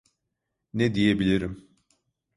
[0.73, 1.69] Ne diyebilirim?